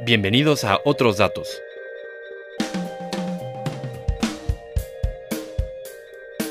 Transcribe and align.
Bienvenidos 0.00 0.64
a 0.64 0.78
Otros 0.84 1.16
Datos. 1.16 1.62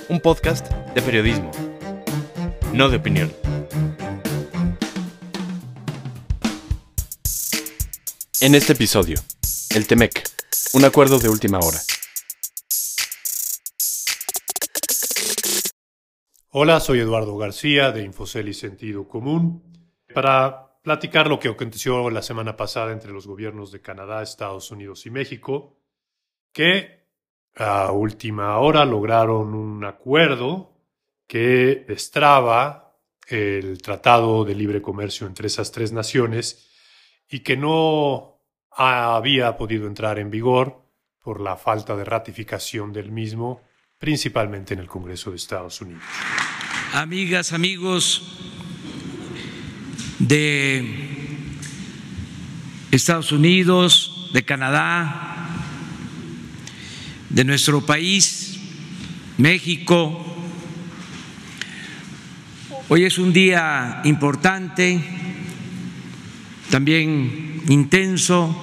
Un 0.09 0.19
podcast 0.19 0.67
de 0.95 1.01
periodismo, 1.03 1.51
no 2.73 2.89
de 2.89 2.97
opinión. 2.97 3.31
En 8.41 8.55
este 8.55 8.73
episodio, 8.73 9.17
el 9.75 9.85
TEMEC, 9.85 10.27
un 10.73 10.83
acuerdo 10.83 11.19
de 11.19 11.29
última 11.29 11.59
hora. 11.59 11.77
Hola, 16.49 16.79
soy 16.79 16.99
Eduardo 16.99 17.37
García 17.37 17.91
de 17.91 18.01
Infocel 18.01 18.49
y 18.49 18.55
Sentido 18.55 19.07
Común. 19.07 19.61
Para 20.15 20.74
platicar 20.85 21.27
lo 21.27 21.39
que 21.39 21.47
aconteció 21.47 22.11
la 22.11 22.21
semana 22.21 22.55
pasada 22.55 22.93
entre 22.93 23.11
los 23.11 23.25
gobiernos 23.25 23.71
de 23.71 23.81
Canadá, 23.81 24.21
Estados 24.21 24.69
Unidos 24.69 25.07
y 25.07 25.09
México, 25.09 25.81
que 26.53 27.07
a 27.55 27.91
última 27.91 28.59
hora 28.59 28.85
lograron 28.85 29.55
un 29.55 29.83
acuerdo 29.83 30.77
que 31.25 31.83
destraba 31.87 32.99
el 33.27 33.81
Tratado 33.81 34.45
de 34.45 34.53
Libre 34.53 34.83
Comercio 34.83 35.25
entre 35.25 35.47
esas 35.47 35.71
tres 35.71 35.91
naciones 35.91 36.69
y 37.27 37.39
que 37.39 37.57
no 37.57 38.43
había 38.69 39.57
podido 39.57 39.87
entrar 39.87 40.19
en 40.19 40.29
vigor 40.29 40.83
por 41.19 41.41
la 41.41 41.57
falta 41.57 41.95
de 41.95 42.05
ratificación 42.05 42.93
del 42.93 43.11
mismo 43.11 43.63
principalmente 43.97 44.75
en 44.75 44.81
el 44.81 44.87
Congreso 44.87 45.31
de 45.31 45.37
Estados 45.37 45.81
Unidos. 45.81 46.03
Amigas, 46.93 47.53
amigos 47.53 48.44
de 50.19 51.37
Estados 52.91 53.31
Unidos, 53.31 54.29
de 54.33 54.43
Canadá, 54.43 55.49
de 57.29 57.43
nuestro 57.43 57.85
país, 57.85 58.59
México, 59.37 60.25
hoy 62.87 63.03
es 63.03 63.17
un 63.17 63.33
día 63.33 64.01
importante, 64.05 65.03
también 66.69 67.61
intenso. 67.67 68.61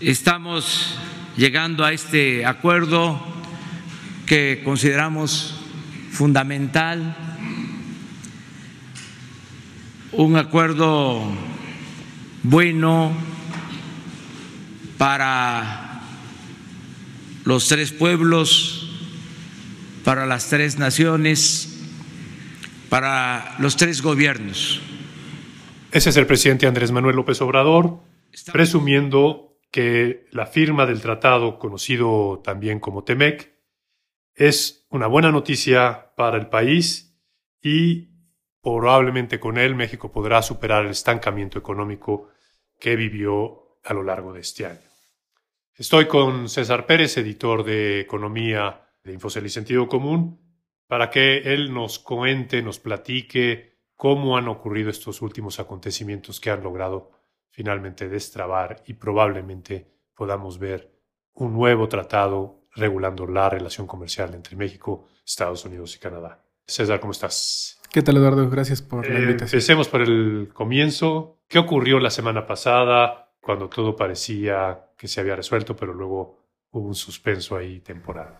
Estamos 0.00 0.98
llegando 1.36 1.84
a 1.84 1.92
este 1.92 2.44
acuerdo 2.44 3.20
que 4.26 4.62
consideramos 4.64 5.54
fundamental, 6.10 7.25
un 10.12 10.36
acuerdo 10.36 11.22
bueno 12.42 13.12
para 14.98 16.02
los 17.44 17.68
tres 17.68 17.92
pueblos, 17.92 18.90
para 20.04 20.26
las 20.26 20.48
tres 20.48 20.78
naciones, 20.78 21.82
para 22.88 23.56
los 23.58 23.76
tres 23.76 24.02
gobiernos. 24.02 24.80
Ese 25.92 26.10
es 26.10 26.16
el 26.16 26.26
presidente 26.26 26.66
Andrés 26.66 26.92
Manuel 26.92 27.16
López 27.16 27.40
Obrador, 27.40 28.00
presumiendo 28.52 29.58
que 29.70 30.26
la 30.30 30.46
firma 30.46 30.86
del 30.86 31.00
tratado, 31.00 31.58
conocido 31.58 32.40
también 32.44 32.80
como 32.80 33.04
TEMEC, 33.04 33.54
es 34.34 34.86
una 34.90 35.06
buena 35.06 35.32
noticia 35.32 36.12
para 36.16 36.36
el 36.36 36.48
país 36.48 37.16
y 37.62 38.15
probablemente 38.74 39.38
con 39.38 39.58
él 39.58 39.76
México 39.76 40.10
podrá 40.10 40.42
superar 40.42 40.84
el 40.84 40.90
estancamiento 40.90 41.56
económico 41.56 42.30
que 42.80 42.96
vivió 42.96 43.78
a 43.84 43.94
lo 43.94 44.02
largo 44.02 44.32
de 44.32 44.40
este 44.40 44.66
año. 44.66 44.80
Estoy 45.72 46.08
con 46.08 46.48
César 46.48 46.84
Pérez, 46.84 47.16
editor 47.16 47.62
de 47.62 48.00
Economía 48.00 48.88
de 49.04 49.12
Infocel 49.12 49.46
y 49.46 49.50
Sentido 49.50 49.86
Común, 49.86 50.40
para 50.88 51.10
que 51.10 51.38
él 51.54 51.72
nos 51.72 52.00
comente, 52.00 52.60
nos 52.60 52.80
platique 52.80 53.78
cómo 53.94 54.36
han 54.36 54.48
ocurrido 54.48 54.90
estos 54.90 55.22
últimos 55.22 55.60
acontecimientos 55.60 56.40
que 56.40 56.50
han 56.50 56.64
logrado 56.64 57.12
finalmente 57.50 58.08
destrabar 58.08 58.82
y 58.84 58.94
probablemente 58.94 59.86
podamos 60.12 60.58
ver 60.58 60.92
un 61.34 61.52
nuevo 61.52 61.88
tratado 61.88 62.66
regulando 62.74 63.28
la 63.28 63.48
relación 63.48 63.86
comercial 63.86 64.34
entre 64.34 64.56
México, 64.56 65.06
Estados 65.24 65.64
Unidos 65.64 65.94
y 65.94 66.00
Canadá. 66.00 66.42
César, 66.66 66.98
¿cómo 66.98 67.12
estás? 67.12 67.75
¿Qué 67.96 68.02
tal, 68.02 68.18
Eduardo? 68.18 68.50
Gracias 68.50 68.82
por 68.82 69.08
la 69.08 69.18
Eh, 69.18 69.22
invitación. 69.22 69.56
empecemos 69.56 69.88
por 69.88 70.02
el 70.02 70.50
comienzo. 70.52 71.38
¿Qué 71.48 71.58
ocurrió 71.58 71.98
la 71.98 72.10
semana 72.10 72.46
pasada 72.46 73.30
cuando 73.40 73.70
todo 73.70 73.96
parecía 73.96 74.90
que 74.98 75.08
se 75.08 75.18
había 75.18 75.34
resuelto, 75.34 75.76
pero 75.76 75.94
luego 75.94 76.36
hubo 76.72 76.88
un 76.88 76.94
suspenso 76.94 77.56
ahí 77.56 77.80
temporal? 77.80 78.34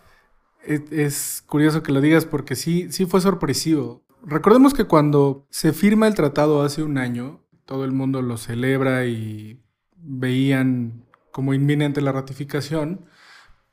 Es, 0.63 0.83
es 0.91 1.43
curioso 1.47 1.81
que 1.81 1.91
lo 1.91 2.01
digas 2.01 2.25
porque 2.25 2.55
sí, 2.55 2.91
sí 2.91 3.07
fue 3.07 3.19
sorpresivo. 3.19 4.03
Recordemos 4.23 4.75
que 4.75 4.83
cuando 4.83 5.47
se 5.49 5.73
firma 5.73 6.07
el 6.07 6.13
tratado 6.13 6.61
hace 6.61 6.83
un 6.83 6.99
año, 6.99 7.41
todo 7.65 7.83
el 7.83 7.93
mundo 7.93 8.21
lo 8.21 8.37
celebra 8.37 9.07
y 9.07 9.59
veían 9.95 11.03
como 11.31 11.55
inminente 11.55 12.01
la 12.01 12.11
ratificación, 12.11 13.05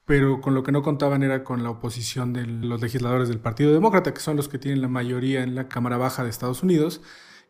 pero 0.06 0.40
con 0.40 0.54
lo 0.54 0.62
que 0.62 0.72
no 0.72 0.82
contaban 0.82 1.22
era 1.22 1.44
con 1.44 1.62
la 1.62 1.70
oposición 1.70 2.32
de 2.32 2.46
los 2.46 2.80
legisladores 2.80 3.28
del 3.28 3.40
Partido 3.40 3.72
Demócrata, 3.72 4.12
que 4.12 4.20
son 4.20 4.36
los 4.36 4.48
que 4.48 4.58
tienen 4.58 4.82
la 4.82 4.88
mayoría 4.88 5.42
en 5.42 5.54
la 5.54 5.68
Cámara 5.68 5.96
Baja 5.96 6.24
de 6.24 6.30
Estados 6.30 6.62
Unidos, 6.62 7.00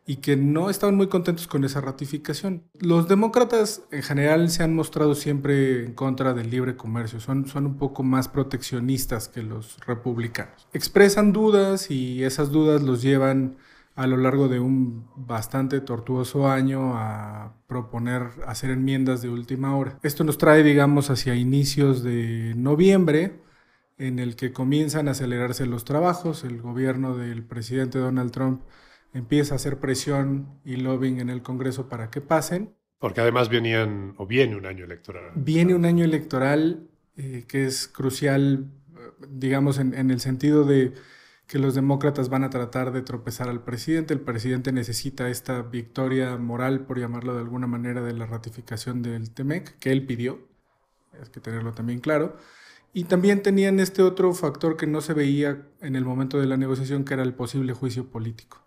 y 0.07 0.17
que 0.17 0.37
no 0.37 0.69
estaban 0.69 0.95
muy 0.95 1.07
contentos 1.07 1.47
con 1.47 1.63
esa 1.63 1.81
ratificación. 1.81 2.63
Los 2.79 3.07
demócratas 3.07 3.81
en 3.91 4.03
general 4.03 4.49
se 4.49 4.63
han 4.63 4.75
mostrado 4.75 5.15
siempre 5.15 5.83
en 5.83 5.93
contra 5.93 6.33
del 6.33 6.51
libre 6.51 6.77
comercio, 6.77 7.19
son, 7.19 7.47
son 7.47 7.65
un 7.65 7.77
poco 7.77 8.03
más 8.03 8.27
proteccionistas 8.27 9.27
que 9.27 9.41
los 9.41 9.79
republicanos. 9.85 10.67
Expresan 10.73 11.33
dudas 11.33 11.89
y 11.89 12.23
esas 12.23 12.51
dudas 12.51 12.83
los 12.83 13.01
llevan 13.01 13.57
a 13.95 14.07
lo 14.07 14.17
largo 14.17 14.49
de 14.49 14.59
un 14.59 15.07
bastante 15.15 15.79
tortuoso 15.79 16.47
año 16.47 16.97
a 16.97 17.55
proponer 17.67 18.23
hacer 18.45 18.71
enmiendas 18.71 19.21
de 19.21 19.29
última 19.29 19.75
hora. 19.75 19.97
Esto 20.03 20.23
nos 20.25 20.37
trae, 20.37 20.63
digamos, 20.63 21.09
hacia 21.09 21.35
inicios 21.35 22.03
de 22.03 22.53
noviembre, 22.57 23.39
en 23.97 24.19
el 24.19 24.35
que 24.35 24.51
comienzan 24.51 25.07
a 25.07 25.11
acelerarse 25.11 25.65
los 25.65 25.85
trabajos. 25.85 26.43
El 26.43 26.61
gobierno 26.61 27.15
del 27.15 27.43
presidente 27.43 27.97
Donald 27.97 28.31
Trump 28.31 28.61
empieza 29.13 29.55
a 29.55 29.55
hacer 29.55 29.79
presión 29.79 30.59
y 30.65 30.75
lobbying 30.75 31.21
en 31.21 31.29
el 31.29 31.41
Congreso 31.41 31.87
para 31.87 32.09
que 32.09 32.19
pasen. 32.19 32.75
Porque 32.99 33.21
además 33.21 33.47
venían, 33.47 34.13
o 34.17 34.27
viene 34.27 34.57
un 34.57 34.65
año 34.65 34.83
electoral. 34.83 35.31
Viene 35.35 35.73
un 35.73 35.85
año 35.85 36.03
electoral 36.03 36.89
eh, 37.15 37.45
que 37.47 37.65
es 37.65 37.87
crucial, 37.87 38.65
eh, 38.97 39.25
digamos, 39.29 39.79
en, 39.79 39.93
en 39.93 40.11
el 40.11 40.19
sentido 40.19 40.65
de 40.65 40.93
que 41.47 41.59
los 41.59 41.75
demócratas 41.75 42.29
van 42.29 42.43
a 42.43 42.49
tratar 42.49 42.91
de 42.91 43.01
tropezar 43.01 43.49
al 43.49 43.63
presidente. 43.63 44.13
El 44.13 44.21
presidente 44.21 44.71
necesita 44.71 45.29
esta 45.29 45.61
victoria 45.61 46.37
moral, 46.37 46.81
por 46.81 46.99
llamarlo 46.99 47.35
de 47.35 47.41
alguna 47.41 47.67
manera, 47.67 48.01
de 48.01 48.13
la 48.13 48.25
ratificación 48.25 49.01
del 49.01 49.31
TEMEC, 49.31 49.77
que 49.79 49.91
él 49.91 50.05
pidió. 50.05 50.47
Hay 51.13 51.29
que 51.31 51.39
tenerlo 51.39 51.73
también 51.73 51.99
claro. 51.99 52.37
Y 52.93 53.03
también 53.03 53.43
tenían 53.43 53.79
este 53.79 54.01
otro 54.01 54.33
factor 54.33 54.77
que 54.77 54.87
no 54.87 55.01
se 55.01 55.13
veía 55.13 55.67
en 55.81 55.95
el 55.95 56.05
momento 56.05 56.39
de 56.39 56.47
la 56.47 56.57
negociación, 56.57 57.03
que 57.03 57.13
era 57.13 57.23
el 57.23 57.33
posible 57.33 57.73
juicio 57.73 58.09
político. 58.09 58.65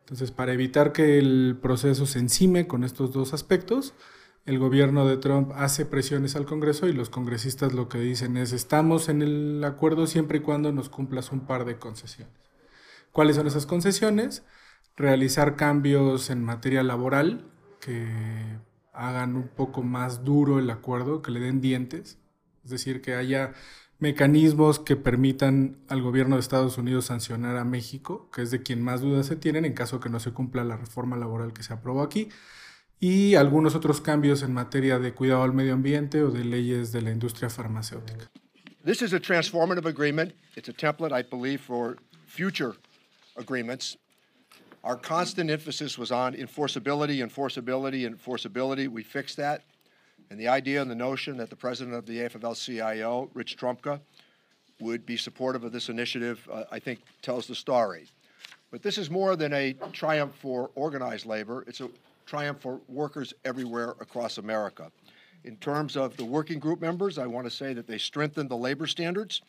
Entonces, 0.00 0.32
para 0.32 0.52
evitar 0.52 0.92
que 0.92 1.18
el 1.18 1.56
proceso 1.62 2.04
se 2.04 2.18
encime 2.18 2.66
con 2.66 2.82
estos 2.82 3.12
dos 3.12 3.32
aspectos, 3.32 3.94
el 4.50 4.58
gobierno 4.58 5.06
de 5.06 5.16
Trump 5.16 5.52
hace 5.54 5.86
presiones 5.86 6.34
al 6.34 6.44
Congreso 6.44 6.88
y 6.88 6.92
los 6.92 7.08
congresistas 7.08 7.72
lo 7.72 7.88
que 7.88 8.00
dicen 8.00 8.36
es 8.36 8.52
estamos 8.52 9.08
en 9.08 9.22
el 9.22 9.62
acuerdo 9.62 10.08
siempre 10.08 10.38
y 10.38 10.40
cuando 10.40 10.72
nos 10.72 10.88
cumplas 10.88 11.30
un 11.30 11.46
par 11.46 11.64
de 11.64 11.78
concesiones. 11.78 12.34
¿Cuáles 13.12 13.36
son 13.36 13.46
esas 13.46 13.64
concesiones? 13.64 14.42
Realizar 14.96 15.54
cambios 15.54 16.30
en 16.30 16.42
materia 16.42 16.82
laboral 16.82 17.48
que 17.80 18.08
hagan 18.92 19.36
un 19.36 19.46
poco 19.46 19.84
más 19.84 20.24
duro 20.24 20.58
el 20.58 20.68
acuerdo, 20.68 21.22
que 21.22 21.30
le 21.30 21.38
den 21.38 21.60
dientes, 21.60 22.18
es 22.64 22.70
decir, 22.72 23.02
que 23.02 23.14
haya 23.14 23.52
mecanismos 24.00 24.80
que 24.80 24.96
permitan 24.96 25.78
al 25.86 26.02
gobierno 26.02 26.34
de 26.34 26.40
Estados 26.40 26.76
Unidos 26.76 27.04
sancionar 27.04 27.56
a 27.56 27.64
México, 27.64 28.28
que 28.32 28.42
es 28.42 28.50
de 28.50 28.64
quien 28.64 28.82
más 28.82 29.00
dudas 29.00 29.26
se 29.26 29.36
tienen 29.36 29.64
en 29.64 29.74
caso 29.74 30.00
que 30.00 30.08
no 30.08 30.18
se 30.18 30.32
cumpla 30.32 30.64
la 30.64 30.76
reforma 30.76 31.16
laboral 31.16 31.52
que 31.52 31.62
se 31.62 31.72
aprobó 31.72 32.02
aquí 32.02 32.30
y 33.00 33.34
algunos 33.34 33.74
otros 33.74 34.00
cambios 34.00 34.42
en 34.42 34.52
materia 34.52 34.98
de 34.98 35.14
cuidado 35.14 35.42
al 35.42 35.54
medio 35.54 35.72
ambiente 35.72 36.22
o 36.22 36.30
de 36.30 36.44
leyes 36.44 36.92
de 36.92 37.00
la 37.00 37.10
industria 37.10 37.48
farmacéutica. 37.48 38.30
This 38.84 39.02
is 39.02 39.12
a 39.12 39.20
transformative 39.20 39.86
agreement. 39.86 40.34
It's 40.54 40.68
a 40.68 40.72
template, 40.72 41.12
I 41.12 41.22
believe, 41.22 41.60
for 41.60 41.96
future 42.26 42.74
agreements. 43.36 43.96
Our 44.84 44.96
constant 44.96 45.50
emphasis 45.50 45.98
was 45.98 46.10
on 46.10 46.34
enforceability, 46.34 47.22
enforceability, 47.22 48.08
enforceability. 48.08 48.88
We 48.88 49.02
fixed 49.02 49.36
that. 49.36 49.62
And 50.30 50.38
the 50.38 50.48
idea 50.48 50.80
and 50.80 50.90
the 50.90 50.94
notion 50.94 51.36
that 51.38 51.50
the 51.50 51.56
president 51.56 51.96
of 51.96 52.06
the 52.06 52.18
AFL-CIO, 52.20 53.30
Rich 53.34 53.56
Trumpka, 53.58 54.00
would 54.80 55.04
be 55.04 55.16
supportive 55.16 55.64
of 55.64 55.72
this 55.72 55.88
initiative, 55.88 56.48
uh, 56.50 56.64
I 56.70 56.78
think 56.78 57.00
tells 57.20 57.46
the 57.46 57.54
story. 57.54 58.06
But 58.70 58.82
this 58.82 58.96
is 58.96 59.10
more 59.10 59.36
than 59.36 59.52
a 59.52 59.74
triumph 59.92 60.34
for 60.36 60.70
organized 60.74 61.26
labor. 61.26 61.64
It's 61.66 61.80
a 61.80 61.90
triumph 62.30 62.60
for 62.60 62.80
workers 62.86 63.34
everywhere 63.44 63.96
across 64.00 64.38
America. 64.38 64.92
In 65.42 65.56
terms 65.56 65.96
of 65.96 66.16
the 66.16 66.24
working 66.24 66.60
group 66.60 66.80
members, 66.80 67.18
I 67.18 67.26
want 67.26 67.44
to 67.46 67.50
say 67.50 67.74
that 67.74 67.88
they 67.88 67.98
strengthened 67.98 68.48
the 68.48 68.56
labor 68.56 68.86
standards, 68.86 69.42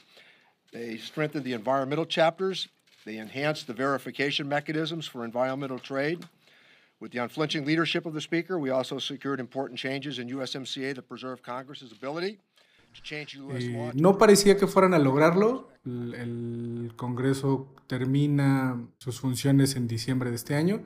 they 0.73 0.97
strengthened 0.97 1.43
the 1.43 1.53
environmental 1.53 2.05
chapters, 2.05 2.69
they 3.05 3.17
enhanced 3.17 3.67
the 3.67 3.73
verification 3.73 4.49
mechanisms 4.49 5.05
for 5.05 5.23
environmental 5.23 5.77
trade. 5.77 6.25
With 6.99 7.11
the 7.11 7.19
unflinching 7.19 7.65
leadership 7.65 8.05
of 8.05 8.13
the 8.13 8.21
Speaker, 8.21 8.57
we 8.57 8.71
also 8.71 8.99
secured 8.99 9.39
important 9.39 9.77
changes 9.77 10.17
in 10.17 10.27
USMCA 10.29 10.95
that 10.95 11.07
preserve 11.07 11.41
Congress's 11.43 11.91
ability 11.91 12.39
to 12.93 13.01
change 13.01 13.35
U.S. 13.35 13.63
law. 13.65 13.89
Eh, 13.89 13.91
no 13.93 14.17
parecía 14.17 14.57
que 14.57 14.67
fueran 14.67 14.93
a 14.93 14.99
lograrlo. 14.99 15.69
El 15.85 16.93
Congreso 16.95 17.73
termina 17.87 18.79
sus 18.99 19.19
funciones 19.19 19.75
en 19.75 19.87
diciembre 19.87 20.29
de 20.29 20.35
este 20.35 20.55
año 20.55 20.83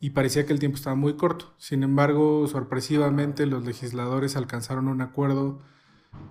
y 0.00 0.10
parecía 0.10 0.46
que 0.46 0.52
el 0.52 0.58
tiempo 0.58 0.76
estaba 0.76 0.96
muy 0.96 1.14
corto. 1.16 1.54
Sin 1.58 1.82
embargo, 1.82 2.46
sorpresivamente 2.46 3.46
los 3.46 3.64
legisladores 3.64 4.36
alcanzaron 4.36 4.88
un 4.88 5.00
acuerdo 5.00 5.60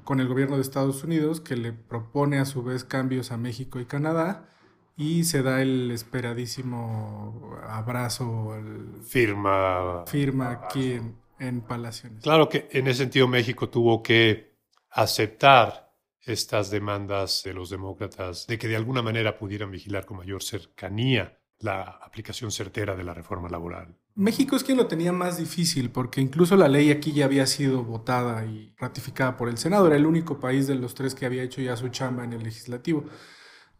con 0.03 0.19
el 0.19 0.27
gobierno 0.27 0.55
de 0.55 0.61
Estados 0.61 1.03
Unidos 1.03 1.41
que 1.41 1.55
le 1.55 1.73
propone 1.73 2.39
a 2.39 2.45
su 2.45 2.63
vez 2.63 2.83
cambios 2.83 3.31
a 3.31 3.37
México 3.37 3.79
y 3.79 3.85
Canadá 3.85 4.49
y 4.95 5.25
se 5.25 5.43
da 5.43 5.61
el 5.61 5.91
esperadísimo 5.91 7.57
abrazo, 7.67 8.55
el 8.55 9.03
Firma. 9.03 10.05
firma 10.07 10.51
aquí 10.51 10.93
en, 10.93 11.15
en 11.39 11.61
Palacio. 11.61 12.09
Claro 12.21 12.49
que 12.49 12.67
en 12.71 12.87
ese 12.87 13.03
sentido 13.03 13.27
México 13.27 13.69
tuvo 13.69 14.01
que 14.01 14.55
aceptar 14.89 15.93
estas 16.21 16.71
demandas 16.71 17.43
de 17.43 17.53
los 17.53 17.69
demócratas 17.69 18.47
de 18.47 18.57
que 18.57 18.67
de 18.67 18.75
alguna 18.75 19.01
manera 19.01 19.37
pudieran 19.37 19.71
vigilar 19.71 20.05
con 20.05 20.17
mayor 20.17 20.41
cercanía 20.41 21.37
la 21.59 21.81
aplicación 22.04 22.51
certera 22.51 22.95
de 22.95 23.04
la 23.04 23.13
reforma 23.13 23.50
laboral. 23.50 23.95
México 24.15 24.56
es 24.56 24.63
quien 24.63 24.77
lo 24.77 24.88
tenía 24.88 25.12
más 25.12 25.38
difícil 25.38 25.92
porque 25.92 26.21
incluso 26.21 26.56
la 26.56 26.68
ley 26.68 26.92
aquí 26.92 27.12
ya 27.13 27.25
había 27.25 27.45
sido 27.45 27.83
votada 27.83 28.45
y 28.45 28.74
ratificada 28.77 29.38
por 29.38 29.50
el 29.50 29.57
Senado. 29.57 29.88
Era 29.88 29.95
el 29.95 30.06
único 30.06 30.39
país 30.39 30.68
de 30.68 30.75
los 30.75 30.95
tres 30.95 31.13
que 31.13 31.25
había 31.25 31.44
hecho 31.44 31.62
ya 31.62 31.77
su 31.77 31.89
chamba 31.89 32.24
en 32.24 32.33
el 32.33 32.44
legislativo. 32.44 33.06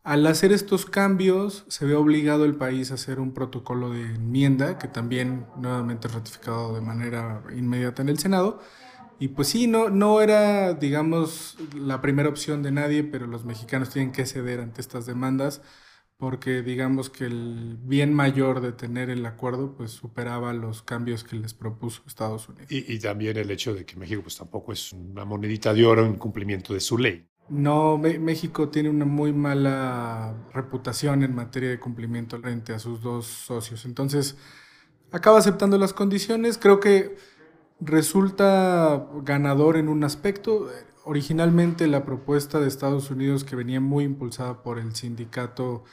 Al 0.04 0.26
hacer 0.26 0.54
estos 0.54 0.86
cambios, 0.86 1.66
se 1.68 1.86
ve 1.86 1.96
obligado 1.96 2.46
el 2.46 2.56
país 2.56 2.92
a 2.92 2.94
hacer 2.94 3.20
un 3.20 3.34
protocolo 3.34 3.90
de 3.90 4.04
enmienda 4.04 4.78
que 4.78 4.88
también 4.88 5.48
nuevamente 5.58 6.08
ratificado 6.08 6.74
de 6.74 6.82
manera 6.82 7.44
inmediata 7.56 8.04
en 8.04 8.10
el 8.10 8.18
Senado. 8.18 8.62
Y 9.20 9.30
pues 9.30 9.50
sí, 9.50 9.68
no, 9.68 9.90
no 9.90 10.22
era, 10.22 10.74
digamos, 10.76 11.58
la 11.76 12.00
primera 12.00 12.30
opción 12.30 12.64
de 12.64 12.72
nadie, 12.72 13.04
pero 13.04 13.28
los 13.28 13.44
mexicanos 13.44 13.90
tienen 13.90 14.12
que 14.12 14.26
ceder 14.26 14.62
ante 14.62 14.82
estas 14.82 15.06
demandas 15.08 15.62
porque 16.18 16.62
digamos 16.64 17.10
que 17.10 17.26
el 17.26 17.78
bien 17.82 18.14
mayor 18.14 18.62
de 18.62 18.72
tener 18.74 19.10
el 19.10 19.26
acuerdo 19.26 19.76
pues 19.76 19.92
superaba 19.92 20.54
los 20.54 20.82
cambios 20.82 21.24
que 21.24 21.36
les 21.36 21.54
propuso 21.54 22.02
Estados 22.08 22.50
Unidos. 22.50 22.70
Y, 22.70 22.94
y 22.94 23.00
también 23.00 23.36
el 23.38 23.52
hecho 23.52 23.74
de 23.74 23.86
que 23.86 23.96
México 23.98 24.22
pues 24.24 24.38
tampoco 24.38 24.72
es 24.74 24.94
una 24.94 25.26
monedita 25.26 25.74
de 25.74 25.86
oro 25.86 26.06
en 26.06 26.16
cumplimiento 26.16 26.74
de 26.74 26.80
su 26.80 26.98
ley. 26.98 27.28
No, 27.50 27.98
México 27.98 28.68
tiene 28.70 28.90
una 28.90 29.06
muy 29.06 29.32
mala 29.32 30.36
reputación 30.54 31.24
en 31.24 31.34
materia 31.34 31.70
de 31.70 31.80
cumplimiento 31.80 32.40
frente 32.42 32.74
a 32.74 32.80
sus 32.80 33.02
dos 33.02 33.26
socios. 33.26 33.86
Entonces, 33.86 34.36
acaba 35.12 35.40
aceptando 35.40 35.78
las 35.78 35.94
condiciones. 35.94 36.58
Creo 36.58 36.80
que 36.82 37.18
resulta 37.80 39.08
ganador 39.24 39.78
en 39.78 39.90
un 39.90 40.04
aspecto. 40.04 40.70
Originalmente 41.10 41.88
la 41.88 42.04
propuesta 42.04 42.60
de 42.60 42.68
Estados 42.68 43.10
Unidos, 43.12 43.46
que 43.46 43.56
venía 43.56 43.80
muy 43.80 44.04
impulsada 44.04 44.62
por 44.62 44.78
el 44.78 44.94
sindicato, 44.94 45.86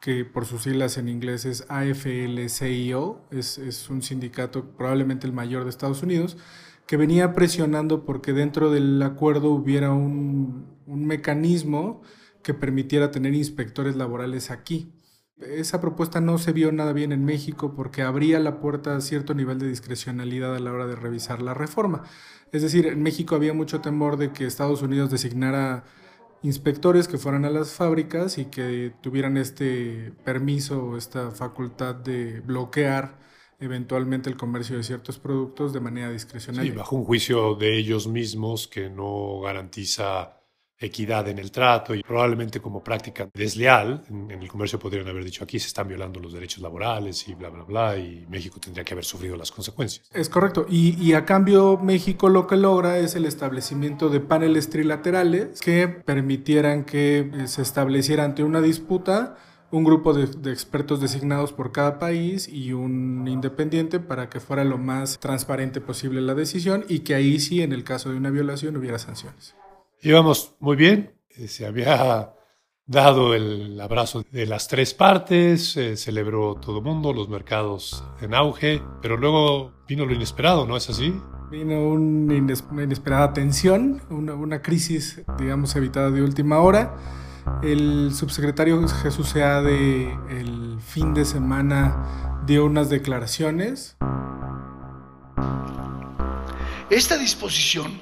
que 0.00 0.24
por 0.24 0.46
sus 0.46 0.62
siglas 0.62 0.96
en 0.96 1.08
inglés 1.10 1.44
es 1.44 1.66
AFL-CIO, 1.68 3.26
es, 3.30 3.58
es 3.58 3.90
un 3.90 4.00
sindicato 4.00 4.70
probablemente 4.70 5.26
el 5.26 5.34
mayor 5.34 5.64
de 5.64 5.70
Estados 5.70 6.02
Unidos, 6.02 6.38
que 6.86 6.96
venía 6.96 7.34
presionando 7.34 8.06
porque 8.06 8.32
dentro 8.32 8.70
del 8.70 9.02
acuerdo 9.02 9.50
hubiera 9.50 9.92
un, 9.92 10.78
un 10.86 11.06
mecanismo 11.06 12.00
que 12.42 12.54
permitiera 12.54 13.10
tener 13.10 13.34
inspectores 13.34 13.96
laborales 13.96 14.50
aquí. 14.50 14.94
Esa 15.40 15.80
propuesta 15.80 16.20
no 16.20 16.36
se 16.38 16.52
vio 16.52 16.72
nada 16.72 16.92
bien 16.92 17.12
en 17.12 17.24
México 17.24 17.72
porque 17.74 18.02
abría 18.02 18.40
la 18.40 18.58
puerta 18.60 18.96
a 18.96 19.00
cierto 19.00 19.34
nivel 19.34 19.58
de 19.60 19.68
discrecionalidad 19.68 20.56
a 20.56 20.58
la 20.58 20.72
hora 20.72 20.86
de 20.86 20.96
revisar 20.96 21.42
la 21.42 21.54
reforma. 21.54 22.02
Es 22.50 22.62
decir, 22.62 22.86
en 22.86 23.02
México 23.02 23.36
había 23.36 23.54
mucho 23.54 23.80
temor 23.80 24.16
de 24.16 24.32
que 24.32 24.46
Estados 24.46 24.82
Unidos 24.82 25.10
designara 25.10 25.84
inspectores 26.42 27.06
que 27.08 27.18
fueran 27.18 27.44
a 27.44 27.50
las 27.50 27.72
fábricas 27.72 28.38
y 28.38 28.46
que 28.46 28.94
tuvieran 29.00 29.36
este 29.36 30.12
permiso 30.24 30.96
esta 30.96 31.30
facultad 31.30 31.94
de 31.96 32.40
bloquear 32.40 33.18
eventualmente 33.60 34.30
el 34.30 34.36
comercio 34.36 34.76
de 34.76 34.82
ciertos 34.84 35.18
productos 35.18 35.72
de 35.72 35.80
manera 35.80 36.08
Sí, 36.08 36.12
discrecional. 36.14 36.72
bajo 36.72 36.96
un 36.96 37.04
juicio 37.04 37.54
de 37.54 37.76
ellos 37.78 38.08
mismos 38.08 38.66
que 38.68 38.90
no 38.90 39.40
garantiza 39.40 40.37
equidad 40.78 41.28
en 41.28 41.38
el 41.38 41.50
trato 41.50 41.94
y 41.94 42.02
probablemente 42.02 42.60
como 42.60 42.82
práctica 42.82 43.28
desleal 43.34 44.04
en, 44.08 44.30
el 44.30 44.48
comercio 44.48 44.78
podrían 44.78 45.08
haber 45.08 45.24
dicho 45.24 45.42
aquí 45.44 45.58
se 45.58 45.66
están 45.66 45.88
violando 45.88 46.20
los 46.20 46.32
derechos 46.32 46.62
laborales 46.62 47.26
y 47.28 47.34
bla, 47.34 47.48
bla, 47.50 47.64
bla, 47.64 47.96
y 47.96 48.26
México 48.28 48.60
tendría 48.60 48.84
que 48.84 48.94
haber 48.94 49.04
sufrido 49.04 49.36
las 49.36 49.50
consecuencias. 49.50 50.08
Es 50.12 50.28
correcto. 50.28 50.66
Y, 50.68 50.96
y 51.02 51.14
a 51.14 51.24
cambio 51.24 51.78
México 51.78 52.28
lo 52.28 52.46
que 52.46 52.56
logra 52.56 52.98
es 52.98 53.16
el 53.16 53.24
establecimiento 53.24 54.08
de 54.08 54.20
paneles 54.20 54.70
trilaterales 54.70 55.60
que 55.60 55.88
permitieran 55.88 56.84
que 56.84 57.30
eh, 57.32 57.48
se 57.48 57.62
estableciera 57.62 58.24
ante 58.24 58.44
una 58.44 58.60
disputa 58.60 59.36
un 59.70 59.84
grupo 59.84 60.14
de, 60.14 60.26
de 60.26 60.50
expertos 60.50 61.00
designados 61.00 61.52
por 61.52 61.72
cada 61.72 61.98
país 61.98 62.48
y 62.48 62.72
un 62.72 63.28
independiente 63.28 64.00
para 64.00 64.30
que 64.30 64.40
fuera 64.40 64.64
lo 64.64 64.78
más 64.78 65.18
transparente 65.18 65.80
posible 65.80 66.22
la 66.22 66.34
decisión 66.34 66.84
y 66.88 67.00
que 67.00 67.14
ahí 67.14 67.38
sí, 67.38 67.60
en 67.60 67.72
el 67.72 67.84
caso 67.84 68.10
de 68.10 68.16
una 68.16 68.30
violación, 68.30 68.76
hubiera 68.76 68.98
sanciones. 68.98 69.54
Íbamos 70.02 70.54
muy 70.60 70.76
bien, 70.76 71.14
eh, 71.30 71.48
se 71.48 71.66
había 71.66 72.32
dado 72.86 73.34
el 73.34 73.80
abrazo 73.80 74.24
de 74.30 74.46
las 74.46 74.68
tres 74.68 74.94
partes, 74.94 75.76
eh, 75.76 75.96
celebró 75.96 76.54
todo 76.54 76.78
el 76.78 76.84
mundo, 76.84 77.12
los 77.12 77.28
mercados 77.28 78.04
en 78.20 78.32
auge, 78.34 78.80
pero 79.02 79.16
luego 79.16 79.72
vino 79.88 80.06
lo 80.06 80.14
inesperado, 80.14 80.66
¿no 80.66 80.76
es 80.76 80.88
así? 80.88 81.14
Vino 81.50 81.80
un 81.80 82.28
ines- 82.30 82.64
una 82.70 82.84
inesperada 82.84 83.32
tensión, 83.32 84.00
una, 84.10 84.34
una 84.34 84.62
crisis, 84.62 85.22
digamos, 85.38 85.74
evitada 85.76 86.10
de 86.10 86.22
última 86.22 86.60
hora. 86.60 86.94
El 87.62 88.12
subsecretario 88.14 88.86
Jesús 88.88 89.30
Seade 89.30 90.12
el 90.30 90.78
fin 90.80 91.14
de 91.14 91.24
semana 91.24 92.42
dio 92.46 92.66
unas 92.66 92.90
declaraciones. 92.90 93.96
Esta 96.90 97.16
disposición, 97.18 97.92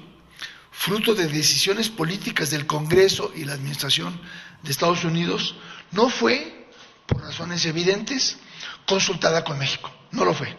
fruto 0.76 1.14
de 1.14 1.26
decisiones 1.26 1.88
políticas 1.88 2.50
del 2.50 2.66
Congreso 2.66 3.33
y 3.35 3.45
la 3.45 3.54
Administración 3.54 4.21
de 4.62 4.71
Estados 4.71 5.04
Unidos, 5.04 5.56
no 5.90 6.11
fue, 6.11 6.68
por 7.06 7.23
razones 7.23 7.64
evidentes, 7.64 8.37
consultada 8.87 9.42
con 9.42 9.59
México. 9.59 9.90
No 10.12 10.25
lo 10.25 10.35
fue. 10.35 10.54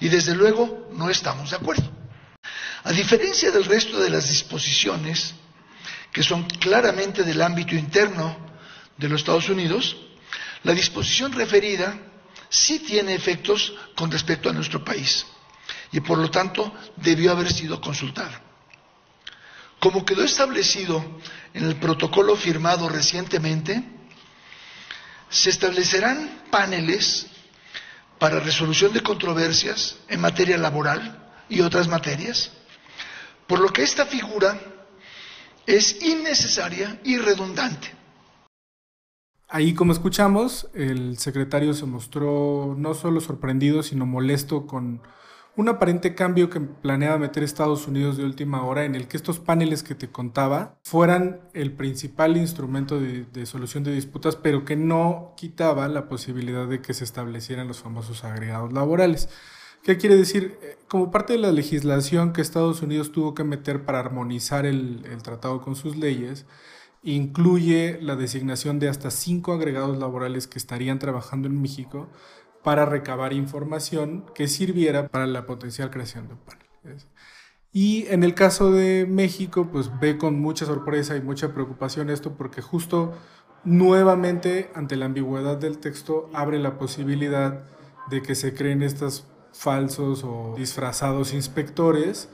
Y 0.00 0.08
desde 0.08 0.34
luego 0.36 0.88
no 0.92 1.08
estamos 1.08 1.50
de 1.50 1.56
acuerdo. 1.56 1.90
A 2.84 2.92
diferencia 2.92 3.50
del 3.50 3.64
resto 3.64 3.98
de 3.98 4.10
las 4.10 4.28
disposiciones, 4.28 5.34
que 6.12 6.22
son 6.22 6.44
claramente 6.44 7.22
del 7.22 7.40
ámbito 7.40 7.74
interno 7.74 8.36
de 8.98 9.08
los 9.08 9.22
Estados 9.22 9.48
Unidos, 9.48 9.96
la 10.62 10.72
disposición 10.72 11.32
referida 11.32 11.98
sí 12.50 12.80
tiene 12.80 13.14
efectos 13.14 13.72
con 13.96 14.10
respecto 14.10 14.50
a 14.50 14.52
nuestro 14.52 14.84
país 14.84 15.26
y 15.90 16.00
por 16.00 16.18
lo 16.18 16.30
tanto 16.30 16.72
debió 16.96 17.32
haber 17.32 17.52
sido 17.52 17.80
consultada. 17.80 18.43
Como 19.84 20.06
quedó 20.06 20.24
establecido 20.24 21.04
en 21.52 21.64
el 21.64 21.76
protocolo 21.76 22.36
firmado 22.36 22.88
recientemente, 22.88 23.84
se 25.28 25.50
establecerán 25.50 26.44
paneles 26.50 27.26
para 28.18 28.40
resolución 28.40 28.94
de 28.94 29.02
controversias 29.02 29.98
en 30.08 30.22
materia 30.22 30.56
laboral 30.56 31.30
y 31.50 31.60
otras 31.60 31.86
materias, 31.86 32.50
por 33.46 33.60
lo 33.60 33.68
que 33.74 33.82
esta 33.82 34.06
figura 34.06 34.58
es 35.66 36.02
innecesaria 36.02 36.98
y 37.04 37.18
redundante. 37.18 37.94
Ahí, 39.48 39.74
como 39.74 39.92
escuchamos, 39.92 40.66
el 40.72 41.18
secretario 41.18 41.74
se 41.74 41.84
mostró 41.84 42.74
no 42.78 42.94
solo 42.94 43.20
sorprendido, 43.20 43.82
sino 43.82 44.06
molesto 44.06 44.66
con 44.66 45.02
un 45.56 45.68
aparente 45.68 46.14
cambio 46.14 46.50
que 46.50 46.60
planeaba 46.60 47.18
meter 47.18 47.42
Estados 47.42 47.86
Unidos 47.86 48.16
de 48.16 48.24
última 48.24 48.64
hora 48.64 48.84
en 48.84 48.94
el 48.94 49.06
que 49.06 49.16
estos 49.16 49.38
paneles 49.38 49.82
que 49.82 49.94
te 49.94 50.08
contaba 50.08 50.78
fueran 50.82 51.40
el 51.52 51.72
principal 51.72 52.36
instrumento 52.36 52.98
de, 52.98 53.46
solución 53.46 53.84
de 53.84 53.92
disputas, 53.92 54.34
pero 54.36 54.64
que 54.64 54.76
no 54.76 55.32
quitaba 55.36 55.86
la 55.88 56.08
posibilidad 56.08 56.66
de 56.66 56.80
que 56.80 56.94
se 56.94 57.04
establecieran 57.04 57.68
los 57.68 57.80
famosos 57.80 58.24
agregados 58.24 58.72
laborales. 58.72 59.28
¿Qué 59.84 59.96
quiere 59.96 60.16
decir? 60.16 60.58
Eh, 60.62 60.78
Como 60.88 61.10
parte 61.10 61.34
de 61.34 61.38
la 61.38 61.52
legislación 61.52 62.32
que 62.32 62.40
Estados 62.40 62.82
Unidos 62.82 63.12
tuvo 63.12 63.34
que 63.34 63.44
meter 63.44 63.84
para 63.84 64.00
armonizar 64.00 64.66
el 64.66 65.02
tratado 65.22 65.60
con 65.60 65.76
sus 65.76 65.96
leyes, 65.96 66.46
incluye 67.04 67.98
la 68.00 68.16
designación 68.16 68.78
de 68.78 68.88
hasta 68.88 69.10
cinco 69.10 69.52
agregados 69.52 69.98
laborales 69.98 70.46
que 70.46 70.58
estarían 70.58 70.98
trabajando 70.98 71.46
en 71.48 71.60
México 71.60 72.08
para 72.64 72.86
recabar 72.86 73.32
información 73.32 74.24
que 74.34 74.48
sirviera 74.48 75.08
para 75.08 75.26
la 75.26 75.46
potencial 75.46 75.90
creación 75.90 76.26
de 76.26 76.34
un 76.34 76.40
panel. 76.40 76.64
Y 77.72 78.06
en 78.08 78.24
el 78.24 78.34
caso 78.34 78.72
de 78.72 79.06
México, 79.08 79.68
pues 79.70 79.90
ve 80.00 80.16
con 80.16 80.40
mucha 80.40 80.64
sorpresa 80.64 81.16
y 81.16 81.20
mucha 81.20 81.52
preocupación 81.52 82.08
esto 82.08 82.36
porque 82.36 82.62
justo 82.62 83.12
nuevamente 83.64 84.70
ante 84.74 84.96
la 84.96 85.06
ambigüedad 85.06 85.58
del 85.58 85.78
texto 85.78 86.30
abre 86.32 86.58
la 86.58 86.78
posibilidad 86.78 87.64
de 88.10 88.22
que 88.22 88.34
se 88.34 88.54
creen 88.54 88.82
estos 88.82 89.26
falsos 89.52 90.24
o 90.24 90.54
disfrazados 90.56 91.34
inspectores 91.34 92.28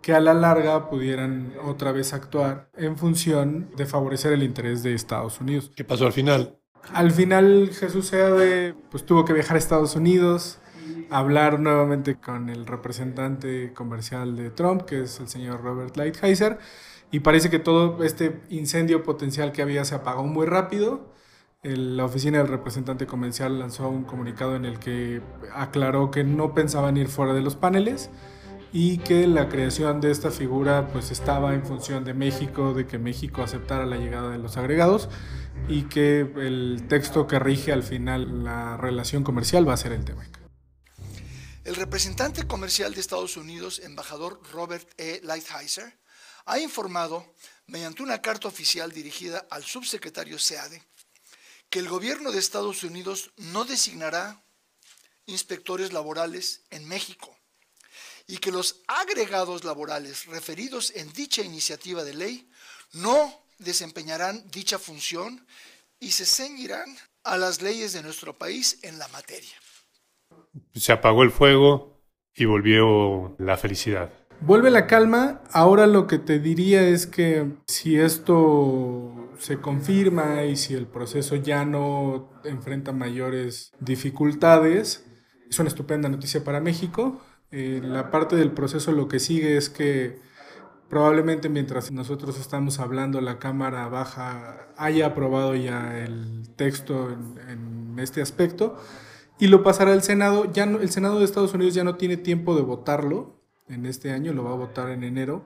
que 0.00 0.12
a 0.12 0.20
la 0.20 0.34
larga 0.34 0.90
pudieran 0.90 1.54
otra 1.64 1.92
vez 1.92 2.12
actuar 2.12 2.68
en 2.76 2.96
función 2.96 3.70
de 3.76 3.86
favorecer 3.86 4.32
el 4.32 4.42
interés 4.42 4.82
de 4.82 4.94
Estados 4.94 5.40
Unidos. 5.40 5.70
¿Qué 5.74 5.84
pasó 5.84 6.06
al 6.06 6.12
final? 6.12 6.58
Al 6.92 7.10
final 7.10 7.70
Jesús 7.72 8.06
Seade 8.08 8.74
pues 8.90 9.04
tuvo 9.04 9.24
que 9.24 9.32
viajar 9.32 9.56
a 9.56 9.58
Estados 9.58 9.96
Unidos, 9.96 10.58
hablar 11.10 11.58
nuevamente 11.58 12.16
con 12.16 12.50
el 12.50 12.66
representante 12.66 13.72
comercial 13.72 14.36
de 14.36 14.50
Trump, 14.50 14.82
que 14.82 15.02
es 15.02 15.18
el 15.18 15.28
señor 15.28 15.62
Robert 15.62 15.96
Lighthizer, 15.96 16.58
y 17.10 17.20
parece 17.20 17.50
que 17.50 17.58
todo 17.58 18.02
este 18.04 18.42
incendio 18.50 19.02
potencial 19.02 19.52
que 19.52 19.62
había 19.62 19.84
se 19.84 19.94
apagó 19.94 20.24
muy 20.24 20.46
rápido. 20.46 21.12
La 21.62 22.04
oficina 22.04 22.38
del 22.38 22.48
representante 22.48 23.06
comercial 23.06 23.58
lanzó 23.58 23.88
un 23.88 24.04
comunicado 24.04 24.54
en 24.54 24.64
el 24.66 24.78
que 24.78 25.22
aclaró 25.54 26.10
que 26.10 26.22
no 26.22 26.54
pensaban 26.54 26.96
ir 26.96 27.08
fuera 27.08 27.32
de 27.32 27.40
los 27.40 27.56
paneles, 27.56 28.10
y 28.72 28.98
que 28.98 29.28
la 29.28 29.48
creación 29.48 30.00
de 30.00 30.10
esta 30.10 30.32
figura 30.32 30.88
pues 30.88 31.12
estaba 31.12 31.54
en 31.54 31.64
función 31.64 32.04
de 32.04 32.12
México, 32.12 32.74
de 32.74 32.86
que 32.86 32.98
México 32.98 33.42
aceptara 33.42 33.86
la 33.86 33.96
llegada 33.96 34.30
de 34.30 34.38
los 34.38 34.56
agregados 34.56 35.08
y 35.68 35.84
que 35.88 36.20
el 36.20 36.86
texto 36.88 37.26
que 37.26 37.38
rige 37.38 37.72
al 37.72 37.82
final 37.82 38.44
la 38.44 38.76
relación 38.76 39.24
comercial 39.24 39.68
va 39.68 39.74
a 39.74 39.78
ser 39.78 39.92
el 39.92 40.04
TEMEC. 40.04 40.38
El 41.64 41.76
representante 41.76 42.46
comercial 42.46 42.92
de 42.92 43.00
Estados 43.00 43.36
Unidos, 43.38 43.78
embajador 43.78 44.40
Robert 44.52 44.88
E. 44.98 45.20
Lighthizer, 45.22 45.98
ha 46.44 46.58
informado, 46.58 47.34
mediante 47.66 48.02
una 48.02 48.20
carta 48.20 48.48
oficial 48.48 48.92
dirigida 48.92 49.46
al 49.50 49.64
subsecretario 49.64 50.38
SEADE, 50.38 50.82
que 51.70 51.78
el 51.78 51.88
gobierno 51.88 52.32
de 52.32 52.38
Estados 52.38 52.82
Unidos 52.82 53.30
no 53.38 53.64
designará 53.64 54.44
inspectores 55.24 55.94
laborales 55.94 56.64
en 56.70 56.86
México 56.86 57.34
y 58.26 58.38
que 58.38 58.52
los 58.52 58.82
agregados 58.86 59.64
laborales 59.64 60.26
referidos 60.26 60.92
en 60.94 61.12
dicha 61.12 61.42
iniciativa 61.42 62.04
de 62.04 62.14
ley 62.14 62.50
no 62.92 63.43
desempeñarán 63.58 64.44
dicha 64.50 64.78
función 64.78 65.46
y 66.00 66.10
se 66.12 66.26
ceñirán 66.26 66.88
a 67.22 67.38
las 67.38 67.62
leyes 67.62 67.92
de 67.92 68.02
nuestro 68.02 68.36
país 68.36 68.78
en 68.82 68.98
la 68.98 69.08
materia. 69.08 69.54
Se 70.74 70.92
apagó 70.92 71.22
el 71.22 71.30
fuego 71.30 72.02
y 72.34 72.44
volvió 72.44 73.34
la 73.38 73.56
felicidad. 73.56 74.10
Vuelve 74.40 74.70
la 74.70 74.86
calma. 74.86 75.42
Ahora 75.52 75.86
lo 75.86 76.06
que 76.06 76.18
te 76.18 76.38
diría 76.38 76.82
es 76.82 77.06
que 77.06 77.52
si 77.66 77.98
esto 77.98 79.30
se 79.38 79.60
confirma 79.60 80.44
y 80.44 80.56
si 80.56 80.74
el 80.74 80.86
proceso 80.86 81.36
ya 81.36 81.64
no 81.64 82.30
enfrenta 82.44 82.92
mayores 82.92 83.72
dificultades, 83.80 85.06
es 85.48 85.58
una 85.58 85.68
estupenda 85.68 86.08
noticia 86.08 86.44
para 86.44 86.60
México. 86.60 87.22
Eh, 87.50 87.80
la 87.82 88.10
parte 88.10 88.36
del 88.36 88.52
proceso 88.52 88.92
lo 88.92 89.08
que 89.08 89.20
sigue 89.20 89.56
es 89.56 89.70
que 89.70 90.18
probablemente 90.88 91.48
mientras 91.48 91.90
nosotros 91.90 92.38
estamos 92.38 92.78
hablando 92.78 93.20
la 93.20 93.38
Cámara 93.38 93.88
Baja 93.88 94.68
haya 94.76 95.06
aprobado 95.06 95.54
ya 95.54 95.98
el 95.98 96.48
texto 96.56 97.10
en, 97.10 97.98
este 97.98 98.20
aspecto 98.20 98.76
y 99.38 99.46
lo 99.46 99.62
pasará 99.62 99.92
al 99.92 100.02
Senado. 100.02 100.52
Ya 100.52 100.64
el 100.64 100.90
Senado 100.90 101.18
de 101.18 101.24
Estados 101.24 101.54
Unidos 101.54 101.74
ya 101.74 101.84
no 101.84 101.96
tiene 101.96 102.16
tiempo 102.16 102.56
de 102.56 102.62
votarlo 102.62 103.40
en 103.68 103.86
este 103.86 104.10
año, 104.10 104.32
lo 104.32 104.44
va 104.44 104.50
a 104.50 104.56
votar 104.56 104.90
en 104.90 105.04
enero 105.04 105.44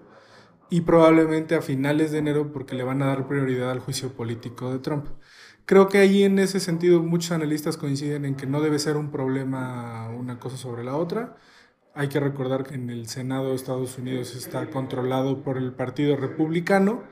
y 0.70 0.82
probablemente 0.82 1.54
a 1.54 1.62
finales 1.62 2.10
de 2.10 2.18
enero 2.18 2.52
porque 2.52 2.74
le 2.74 2.84
van 2.84 3.02
a 3.02 3.06
dar 3.06 3.26
prioridad 3.26 3.70
al 3.70 3.80
juicio 3.80 4.12
político 4.12 4.72
de 4.72 4.78
Trump. 4.78 5.06
Creo 5.66 5.88
que 5.88 5.98
ahí 5.98 6.22
en 6.24 6.38
ese 6.38 6.60
sentido 6.60 7.02
muchos 7.02 7.32
analistas 7.32 7.76
coinciden 7.76 8.24
en 8.24 8.34
que 8.34 8.46
no 8.46 8.60
debe 8.60 8.78
ser 8.78 8.96
un 8.96 9.10
problema 9.10 10.08
una 10.10 10.40
cosa 10.40 10.56
sobre 10.56 10.84
la 10.84 10.96
otra 10.96 11.36
hay 11.98 12.06
que 12.08 12.20
recordar 12.20 12.62
que 12.62 12.76
en 12.76 12.90
el 12.90 13.08
Senado 13.08 13.48
de 13.48 13.56
Estados 13.56 13.98
Unidos 13.98 14.36
está 14.36 14.70
controlado 14.70 15.42
por 15.42 15.58
el 15.58 15.72
Partido 15.72 16.14
Republicano 16.14 17.02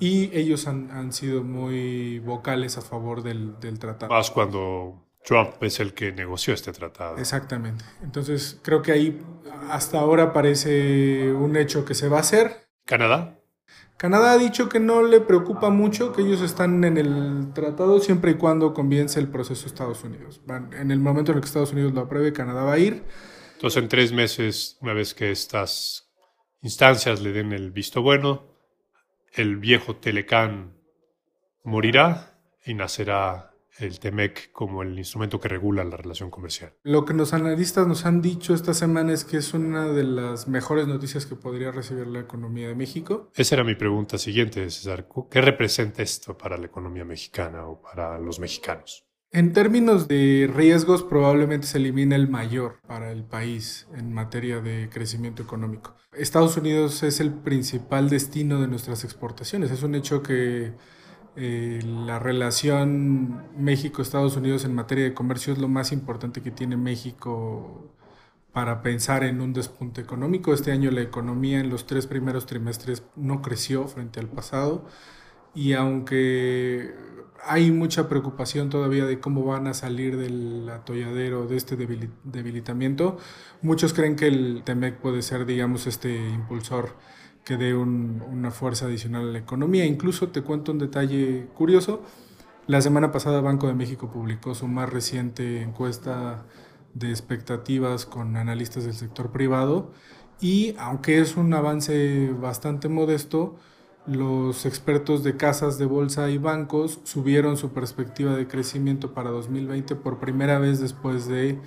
y 0.00 0.34
ellos 0.34 0.66
han, 0.66 1.12
sido 1.12 1.44
muy 1.44 2.18
vocales 2.20 2.78
a 2.78 2.80
favor 2.80 3.22
del, 3.22 3.58
tratado. 3.78 4.10
Más 4.10 4.30
cuando 4.30 5.04
Trump 5.22 5.50
es 5.60 5.80
el 5.80 5.92
que 5.92 6.12
negoció 6.12 6.54
este 6.54 6.72
tratado. 6.72 7.18
Exactamente. 7.18 7.84
Entonces 8.02 8.58
creo 8.62 8.80
que 8.80 8.92
ahí 8.92 9.20
hasta 9.68 10.00
ahora 10.00 10.32
parece 10.32 11.30
un 11.30 11.54
hecho 11.54 11.84
que 11.84 11.92
se 11.92 12.08
va 12.08 12.16
a 12.16 12.20
hacer. 12.20 12.68
¿Canadá? 12.86 13.38
Canadá 13.98 14.32
ha 14.32 14.38
dicho 14.38 14.70
que 14.70 14.80
no 14.80 15.02
le 15.02 15.20
preocupa 15.20 15.68
mucho, 15.68 16.14
que 16.14 16.22
ellos 16.22 16.40
están 16.40 16.82
en 16.84 16.96
el 16.96 17.52
tratado 17.52 18.00
siempre 18.00 18.30
y 18.30 18.34
cuando 18.36 18.72
convience 18.72 19.20
el 19.20 19.28
proceso 19.28 19.64
de 19.64 19.68
Estados 19.68 20.02
Unidos. 20.04 20.40
En 20.72 20.90
el 20.90 21.00
momento 21.00 21.32
en 21.32 21.36
el 21.36 21.42
que 21.42 21.48
Estados 21.48 21.74
Unidos 21.74 21.92
lo 21.92 22.00
apruebe, 22.00 22.32
Canadá 22.32 22.64
va 22.64 22.72
a 22.72 22.78
ir. 22.78 23.04
Entonces, 23.62 23.80
en 23.80 23.88
tres 23.88 24.12
meses, 24.12 24.76
una 24.80 24.92
vez 24.92 25.14
que 25.14 25.30
estas 25.30 26.10
instancias 26.62 27.20
le 27.20 27.30
den 27.30 27.52
el 27.52 27.70
visto 27.70 28.02
bueno, 28.02 28.56
el 29.34 29.56
viejo 29.56 29.94
Telecán 29.94 30.76
morirá 31.62 32.40
y 32.66 32.74
nacerá 32.74 33.54
el 33.78 34.00
TEMEC 34.00 34.50
como 34.50 34.82
el 34.82 34.98
instrumento 34.98 35.38
que 35.38 35.46
regula 35.46 35.84
la 35.84 35.96
relación 35.96 36.28
comercial. 36.28 36.74
Lo 36.82 37.04
que 37.04 37.14
los 37.14 37.34
analistas 37.34 37.86
nos 37.86 38.04
han 38.04 38.20
dicho 38.20 38.52
esta 38.52 38.74
semana 38.74 39.12
es 39.12 39.24
que 39.24 39.36
es 39.36 39.54
una 39.54 39.86
de 39.86 40.02
las 40.02 40.48
mejores 40.48 40.88
noticias 40.88 41.24
que 41.24 41.36
podría 41.36 41.70
recibir 41.70 42.08
la 42.08 42.18
economía 42.18 42.66
de 42.66 42.74
México. 42.74 43.30
Esa 43.36 43.54
era 43.54 43.62
mi 43.62 43.76
pregunta 43.76 44.18
siguiente, 44.18 44.68
César. 44.70 45.06
¿Qué 45.30 45.40
representa 45.40 46.02
esto 46.02 46.36
para 46.36 46.56
la 46.56 46.66
economía 46.66 47.04
mexicana 47.04 47.64
o 47.68 47.80
para 47.80 48.18
los 48.18 48.40
mexicanos? 48.40 49.06
En 49.34 49.54
términos 49.54 50.08
de 50.08 50.50
riesgos, 50.54 51.02
probablemente 51.02 51.66
se 51.66 51.78
elimina 51.78 52.16
el 52.16 52.28
mayor 52.28 52.80
para 52.86 53.10
el 53.10 53.24
país 53.24 53.88
en 53.96 54.12
materia 54.12 54.60
de 54.60 54.90
crecimiento 54.92 55.42
económico. 55.42 55.94
Estados 56.12 56.58
Unidos 56.58 57.02
es 57.02 57.18
el 57.18 57.32
principal 57.32 58.10
destino 58.10 58.60
de 58.60 58.68
nuestras 58.68 59.04
exportaciones. 59.04 59.70
Es 59.70 59.82
un 59.82 59.94
hecho 59.94 60.22
que 60.22 60.74
eh, 61.36 61.80
la 61.82 62.18
relación 62.18 63.46
México-Estados 63.56 64.36
Unidos 64.36 64.66
en 64.66 64.74
materia 64.74 65.04
de 65.04 65.14
comercio 65.14 65.54
es 65.54 65.58
lo 65.58 65.68
más 65.68 65.92
importante 65.92 66.42
que 66.42 66.50
tiene 66.50 66.76
México 66.76 67.90
para 68.52 68.82
pensar 68.82 69.24
en 69.24 69.40
un 69.40 69.54
despunte 69.54 70.02
económico. 70.02 70.52
Este 70.52 70.72
año 70.72 70.90
la 70.90 71.00
economía 71.00 71.58
en 71.58 71.70
los 71.70 71.86
tres 71.86 72.06
primeros 72.06 72.44
trimestres 72.44 73.02
no 73.16 73.40
creció 73.40 73.88
frente 73.88 74.20
al 74.20 74.28
pasado 74.28 74.84
y 75.54 75.72
aunque 75.72 76.94
hay 77.44 77.70
mucha 77.70 78.08
preocupación 78.08 78.70
todavía 78.70 79.04
de 79.04 79.20
cómo 79.20 79.44
van 79.44 79.66
a 79.66 79.74
salir 79.74 80.16
del 80.16 80.68
atolladero 80.68 81.46
de 81.46 81.56
este 81.56 81.76
debilitamiento. 81.76 83.18
Muchos 83.62 83.92
creen 83.92 84.16
que 84.16 84.28
el 84.28 84.62
TEMEC 84.64 84.98
puede 84.98 85.22
ser, 85.22 85.46
digamos, 85.46 85.86
este 85.86 86.14
impulsor 86.30 86.96
que 87.44 87.56
dé 87.56 87.74
una 87.74 88.50
fuerza 88.50 88.86
adicional 88.86 89.28
a 89.28 89.32
la 89.32 89.38
economía. 89.38 89.84
Incluso 89.84 90.28
te 90.28 90.42
cuento 90.42 90.72
un 90.72 90.78
detalle 90.78 91.48
curioso. 91.54 92.02
La 92.66 92.80
semana 92.80 93.10
pasada 93.10 93.40
Banco 93.40 93.66
de 93.66 93.74
México 93.74 94.10
publicó 94.10 94.54
su 94.54 94.68
más 94.68 94.88
reciente 94.88 95.62
encuesta 95.62 96.44
de 96.94 97.10
expectativas 97.10 98.06
con 98.06 98.36
analistas 98.36 98.84
del 98.84 98.94
sector 98.94 99.32
privado 99.32 99.92
y 100.40 100.74
aunque 100.78 101.20
es 101.20 101.36
un 101.36 101.52
avance 101.54 102.30
bastante 102.32 102.88
modesto, 102.88 103.56
los 104.06 104.66
expertos 104.66 105.22
de 105.22 105.36
casas 105.36 105.78
de 105.78 105.86
bolsa 105.86 106.30
y 106.30 106.38
bancos 106.38 107.00
subieron 107.04 107.56
su 107.56 107.72
perspectiva 107.72 108.34
de 108.34 108.48
crecimiento 108.48 109.14
para 109.14 109.30
2020 109.30 109.94
por 109.96 110.18
primera 110.18 110.58
vez 110.58 110.80
después 110.80 111.28
de 111.28 111.58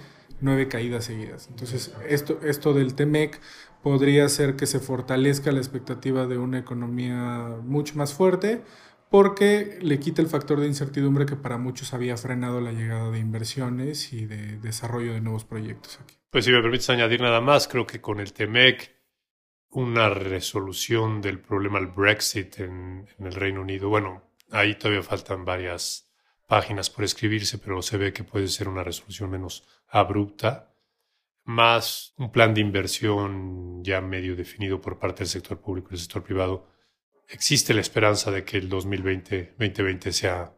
nueve 0.42 0.68
caídas 0.68 1.06
seguidas. 1.06 1.48
Entonces, 1.50 1.94
esto, 2.08 2.40
esto 2.44 2.74
del 2.74 2.96
TEMEC 2.96 3.40
podría 3.82 4.26
hacer 4.26 4.56
que 4.56 4.66
se 4.66 4.80
fortalezca 4.80 5.52
la 5.52 5.60
expectativa 5.60 6.26
de 6.28 6.38
una 6.38 6.60
economía 6.60 7.56
mucho 7.64 7.96
más 7.96 8.14
fuerte 8.14 8.64
porque 9.10 9.78
le 9.82 10.00
quita 10.00 10.22
el 10.22 10.28
factor 10.28 10.60
de 10.60 10.68
incertidumbre 10.68 11.26
que 11.26 11.36
para 11.36 11.58
muchos 11.58 11.94
había 11.94 12.18
frenado 12.18 12.60
la 12.60 12.72
llegada 12.72 13.12
de 13.12 13.20
inversiones 13.20 14.12
y 14.12 14.26
de 14.26 14.58
desarrollo 14.58 15.14
de 15.14 15.22
nuevos 15.22 15.46
proyectos 15.46 16.00
aquí. 16.04 16.16
Pues 16.32 16.46
si 16.46 16.52
me 16.52 16.62
permites 16.62 16.90
añadir 16.90 17.22
nada 17.22 17.40
más, 17.40 17.68
creo 17.68 17.88
que 17.88 18.02
con 18.02 18.20
el 18.20 18.34
TEMEC 18.34 18.95
una 19.76 20.10
resolución 20.10 21.22
del 21.22 21.40
problema 21.40 21.80
del 21.80 21.90
Brexit 21.90 22.60
en, 22.62 23.08
el 23.20 23.34
Reino 23.34 23.62
Unido. 23.62 23.90
Bueno, 23.90 24.24
ahí 24.52 24.76
todavía 24.76 25.04
faltan 25.04 25.44
varias 25.44 26.10
páginas 26.48 26.90
por 26.90 27.04
escribirse, 27.04 27.58
pero 27.58 27.82
se 27.82 27.98
ve 27.98 28.14
que 28.14 28.24
puede 28.24 28.48
ser 28.48 28.70
una 28.70 28.86
resolución 28.86 29.30
menos 29.30 29.68
abrupta, 29.90 30.74
más 31.44 32.14
un 32.18 32.32
plan 32.32 32.54
de 32.54 32.62
inversión 32.62 33.84
ya 33.84 34.00
medio 34.00 34.38
definido 34.38 34.80
por 34.80 34.98
parte 34.98 35.20
del 35.20 35.28
sector 35.28 35.60
público 35.60 35.90
y 35.90 35.92
del 35.92 36.00
sector 36.00 36.24
privado, 36.24 36.70
existe 37.28 37.74
la 37.74 37.82
esperanza 37.82 38.32
de 38.32 38.46
que 38.46 38.58
el 38.58 38.70
2020, 38.70 39.56
2020 39.58 40.14
sea 40.14 40.56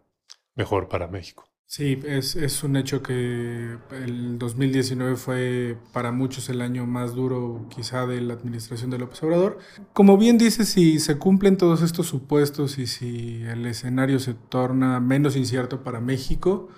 mejor 0.54 0.88
para 0.88 1.08
México. 1.08 1.50
Sí, 1.70 2.00
es, 2.06 2.38
es, 2.38 2.64
un 2.64 2.78
hecho 2.78 3.04
que 3.04 3.76
el 3.92 4.40
2019 4.40 5.18
fue 5.18 5.78
para 5.92 6.14
muchos 6.14 6.48
el 6.48 6.62
año 6.62 6.86
más 6.86 7.14
duro 7.14 7.66
quizá 7.70 8.08
de 8.08 8.22
la 8.22 8.36
administración 8.36 8.90
de 8.90 8.98
López 8.98 9.22
Obrador. 9.24 9.60
Como 9.92 10.18
bien 10.18 10.38
dice, 10.38 10.64
si 10.64 10.98
se 11.00 11.18
cumplen 11.18 11.58
todos 11.58 11.82
estos 11.82 12.08
supuestos 12.08 12.78
y 12.78 12.88
si 12.88 13.42
el 13.44 13.66
escenario 13.66 14.20
se 14.20 14.34
torna 14.34 15.02
menos 15.02 15.36
incierto 15.36 15.84
para 15.84 16.00
México, 16.00 16.70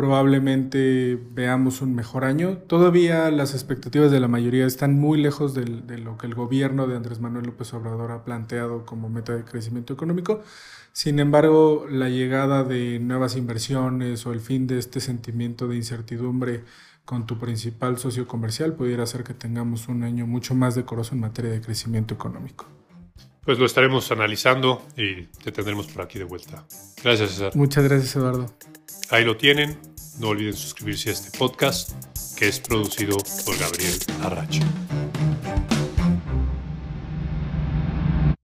probablemente 0.00 1.18
veamos 1.32 1.82
un 1.82 1.94
mejor 1.94 2.24
año. 2.24 2.56
Todavía 2.56 3.30
las 3.30 3.52
expectativas 3.52 4.10
de 4.10 4.18
la 4.18 4.28
mayoría 4.28 4.64
están 4.64 4.98
muy 4.98 5.20
lejos 5.20 5.52
de, 5.52 5.66
de 5.66 5.98
lo 5.98 6.16
que 6.16 6.26
el 6.26 6.34
gobierno 6.34 6.86
de 6.86 6.96
Andrés 6.96 7.20
Manuel 7.20 7.44
López 7.44 7.74
Obrador 7.74 8.10
ha 8.10 8.24
planteado 8.24 8.86
como 8.86 9.10
meta 9.10 9.36
de 9.36 9.44
crecimiento 9.44 9.92
económico. 9.92 10.42
Sin 10.94 11.18
embargo, 11.18 11.84
la 11.90 12.08
llegada 12.08 12.64
de 12.64 12.98
nuevas 12.98 13.36
inversiones 13.36 14.24
o 14.24 14.32
el 14.32 14.40
fin 14.40 14.66
de 14.66 14.78
este 14.78 15.00
sentimiento 15.00 15.68
de 15.68 15.76
incertidumbre 15.76 16.64
con 17.04 17.26
tu 17.26 17.38
principal 17.38 17.98
socio 17.98 18.26
comercial 18.26 18.72
pudiera 18.72 19.02
hacer 19.02 19.22
que 19.22 19.34
tengamos 19.34 19.88
un 19.88 20.02
año 20.02 20.26
mucho 20.26 20.54
más 20.54 20.74
decoroso 20.74 21.14
en 21.14 21.20
materia 21.20 21.50
de 21.50 21.60
crecimiento 21.60 22.14
económico. 22.14 22.64
Pues 23.44 23.58
lo 23.58 23.66
estaremos 23.66 24.10
analizando 24.10 24.82
y 24.96 25.24
te 25.44 25.52
tendremos 25.52 25.88
por 25.88 26.00
aquí 26.00 26.18
de 26.18 26.24
vuelta. 26.24 26.64
Gracias, 27.04 27.32
César. 27.32 27.52
Muchas 27.54 27.84
gracias, 27.84 28.16
Eduardo. 28.16 28.46
Ahí 29.10 29.24
lo 29.24 29.36
tienen. 29.36 29.89
No 30.20 30.28
olviden 30.28 30.54
suscribirse 30.54 31.08
a 31.08 31.12
este 31.12 31.38
podcast 31.38 31.92
que 32.36 32.46
es 32.46 32.60
producido 32.60 33.16
por 33.46 33.56
Gabriel 33.56 33.98
Arracho. 34.22 34.60